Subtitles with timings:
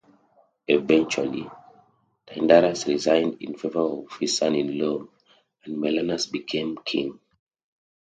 [0.67, 1.47] Eventually,
[2.25, 5.05] Tyndareus resigned in favour of his son-in-law
[5.65, 7.19] and Menelaus became king.